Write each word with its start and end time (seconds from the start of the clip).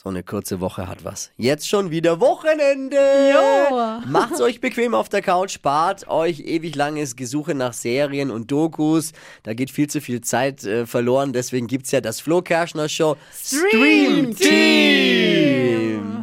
So 0.00 0.10
eine 0.10 0.22
kurze 0.22 0.60
Woche 0.60 0.86
hat 0.86 1.04
was. 1.04 1.32
Jetzt 1.36 1.68
schon 1.68 1.90
wieder 1.90 2.20
Wochenende. 2.20 2.96
Jo. 3.34 4.00
Macht's 4.06 4.40
euch 4.40 4.60
bequem 4.60 4.94
auf 4.94 5.08
der 5.08 5.22
Couch, 5.22 5.50
spart 5.50 6.06
euch 6.06 6.38
ewig 6.38 6.76
langes 6.76 7.16
Gesuche 7.16 7.56
nach 7.56 7.72
Serien 7.72 8.30
und 8.30 8.48
Dokus. 8.52 9.10
Da 9.42 9.54
geht 9.54 9.72
viel 9.72 9.88
zu 9.90 10.00
viel 10.00 10.20
Zeit 10.20 10.62
äh, 10.62 10.86
verloren. 10.86 11.32
Deswegen 11.32 11.66
gibt's 11.66 11.90
ja 11.90 12.00
das 12.00 12.20
Flo 12.20 12.42
Kerschner 12.42 12.88
Show 12.88 13.16
Stream 13.34 14.36
Team. 14.36 15.27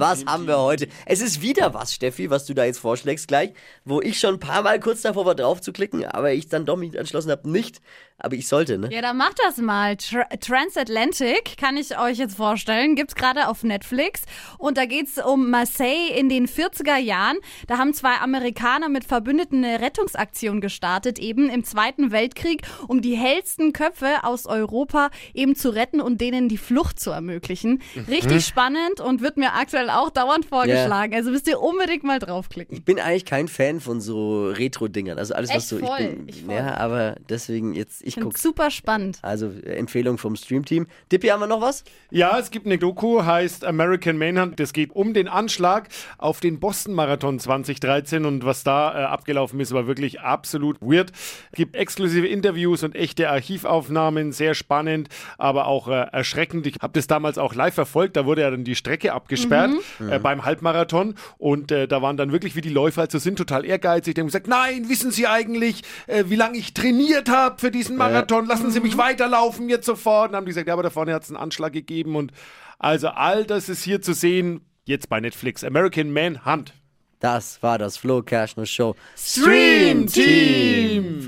Was 0.07 0.23
haben 0.27 0.45
wir 0.45 0.59
heute? 0.59 0.87
Es 1.07 1.19
ist 1.19 1.41
wieder 1.41 1.73
was, 1.73 1.91
Steffi, 1.91 2.29
was 2.29 2.45
du 2.45 2.53
da 2.53 2.63
jetzt 2.63 2.77
vorschlägst 2.77 3.27
gleich, 3.27 3.53
wo 3.85 4.01
ich 4.01 4.19
schon 4.19 4.35
ein 4.35 4.39
paar 4.39 4.61
Mal 4.61 4.79
kurz 4.79 5.01
davor 5.01 5.25
war, 5.25 5.33
drauf 5.33 5.61
zu 5.61 5.73
klicken, 5.73 6.05
aber 6.05 6.31
ich 6.31 6.47
dann 6.47 6.67
doch 6.67 6.77
mich 6.77 6.93
entschlossen 6.93 7.31
habe, 7.31 7.49
nicht. 7.49 7.81
Aber 8.17 8.35
ich 8.35 8.47
sollte, 8.47 8.77
ne? 8.77 8.89
Ja, 8.93 9.01
dann 9.01 9.17
macht 9.17 9.39
das 9.45 9.57
mal. 9.57 9.97
Tra 9.97 10.23
Transatlantic 10.39 11.57
kann 11.57 11.75
ich 11.75 11.99
euch 11.99 12.17
jetzt 12.17 12.37
vorstellen. 12.37 12.95
Gibt's 12.95 13.13
gerade 13.13 13.49
auf 13.49 13.63
Netflix. 13.63 14.21
Und 14.57 14.77
da 14.77 14.85
geht's 14.85 15.17
um 15.17 15.49
Marseille 15.49 16.17
in 16.17 16.29
den 16.29 16.47
40er 16.47 16.95
Jahren. 16.95 17.37
Da 17.67 17.77
haben 17.77 17.93
zwei 17.93 18.15
Amerikaner 18.21 18.87
mit 18.87 19.03
Verbündeten 19.03 19.65
eine 19.65 19.81
Rettungsaktion 19.81 20.61
gestartet, 20.61 21.19
eben 21.19 21.49
im 21.49 21.65
Zweiten 21.65 22.11
Weltkrieg, 22.11 22.61
um 22.87 23.01
die 23.01 23.17
hellsten 23.17 23.73
Köpfe 23.73 24.23
aus 24.23 24.45
Europa 24.45 25.09
eben 25.33 25.57
zu 25.57 25.71
retten 25.71 25.99
und 25.99 26.21
denen 26.21 26.47
die 26.47 26.57
Flucht 26.57 27.01
zu 27.01 27.11
ermöglichen. 27.11 27.81
Richtig 28.07 28.45
spannend 28.45 29.01
und 29.01 29.19
wird 29.19 29.35
mir 29.35 29.55
aktuell 29.55 29.89
auch 29.95 30.09
dauernd 30.09 30.45
vorgeschlagen. 30.45 31.13
Also 31.13 31.31
müsst 31.31 31.47
ihr 31.47 31.59
unbedingt 31.59 32.03
mal 32.03 32.19
draufklicken. 32.19 32.75
Ich 32.75 32.83
bin 32.83 32.99
eigentlich 32.99 33.25
kein 33.25 33.47
Fan 33.47 33.79
von 33.79 34.01
so 34.01 34.49
Retro-Dingern. 34.49 35.17
Also 35.17 35.33
alles, 35.33 35.49
was 35.49 35.57
Echt 35.57 35.67
so. 35.67 35.77
voll, 35.79 35.99
ich 35.99 36.07
bin, 36.07 36.29
ich 36.29 36.43
voll. 36.43 36.55
ja, 36.55 36.77
aber 36.77 37.15
deswegen 37.29 37.73
jetzt, 37.73 38.01
ich 38.03 38.15
guck's. 38.15 38.41
super 38.41 38.71
spannend. 38.71 39.19
Also 39.21 39.47
äh, 39.47 39.75
Empfehlung 39.75 40.17
vom 40.17 40.35
Stream-Team. 40.35 40.87
Dippi, 41.11 41.27
haben 41.27 41.39
wir 41.39 41.47
noch 41.47 41.61
was? 41.61 41.83
Ja, 42.11 42.37
es 42.39 42.51
gibt 42.51 42.65
eine 42.65 42.77
Doku, 42.77 43.23
heißt 43.23 43.65
American 43.65 44.17
Manhunt. 44.17 44.59
Das 44.59 44.73
geht 44.73 44.91
um 44.95 45.13
den 45.13 45.27
Anschlag 45.27 45.89
auf 46.17 46.39
den 46.39 46.59
Boston-Marathon 46.59 47.39
2013 47.39 48.25
und 48.25 48.45
was 48.45 48.63
da 48.63 48.93
äh, 48.93 49.05
abgelaufen 49.05 49.59
ist, 49.59 49.73
war 49.73 49.87
wirklich 49.87 50.21
absolut 50.21 50.81
weird. 50.81 51.11
Es 51.51 51.57
gibt 51.57 51.75
exklusive 51.75 52.27
Interviews 52.27 52.83
und 52.83 52.95
echte 52.95 53.29
Archivaufnahmen, 53.29 54.31
sehr 54.31 54.53
spannend, 54.55 55.09
aber 55.37 55.67
auch 55.67 55.87
äh, 55.87 56.07
erschreckend. 56.11 56.67
Ich 56.67 56.75
habe 56.81 56.93
das 56.93 57.07
damals 57.07 57.37
auch 57.37 57.53
live 57.55 57.73
verfolgt, 57.73 58.15
da 58.15 58.25
wurde 58.25 58.41
ja 58.41 58.51
dann 58.51 58.63
die 58.63 58.75
Strecke 58.75 59.13
abgesperrt 59.13 59.71
äh, 60.09 60.19
beim 60.19 60.45
Halbmarathon 60.45 61.15
und 61.37 61.71
äh, 61.71 61.87
da 61.87 62.01
waren 62.01 62.17
dann 62.17 62.31
wirklich, 62.31 62.55
wie 62.55 62.61
die 62.61 62.69
Läufer 62.69 63.01
also 63.01 63.19
sind, 63.19 63.37
total 63.37 63.65
ehrgeizig. 63.65 64.15
Die 64.15 64.21
haben 64.21 64.27
gesagt, 64.27 64.47
nein, 64.47 64.89
wissen 64.89 65.11
Sie 65.11 65.27
eigentlich, 65.27 65.83
äh, 66.07 66.25
wie 66.27 66.35
lange 66.35 66.57
ich 66.57 66.73
trainiert 66.73 67.29
habe 67.29 67.59
für 67.59 67.71
diesen 67.71 67.97
Marathon? 67.97 68.45
Lassen 68.45 68.71
Sie 68.71 68.79
mich 68.79 68.97
weiterlaufen 68.97 69.69
jetzt 69.69 69.85
sofort. 69.85 70.27
Und 70.27 70.31
dann 70.33 70.37
haben 70.37 70.45
die 70.45 70.51
gesagt, 70.51 70.67
ja, 70.67 70.73
aber 70.73 70.83
da 70.83 70.89
vorne 70.89 71.13
hat 71.13 71.23
es 71.23 71.29
einen 71.29 71.37
Anschlag 71.37 71.73
gegeben 71.73 72.15
und 72.15 72.31
also 72.79 73.07
all 73.07 73.45
das 73.45 73.69
ist 73.69 73.83
hier 73.83 74.01
zu 74.01 74.13
sehen, 74.13 74.61
jetzt 74.83 75.09
bei 75.09 75.19
Netflix. 75.19 75.63
American 75.63 76.11
Manhunt. 76.11 76.73
Das 77.19 77.63
war 77.63 77.77
das 77.77 77.97
Flo 77.97 78.21
Kerschner 78.21 78.65
Show 78.65 78.95
Stream 79.17 80.07
Team. 80.07 81.23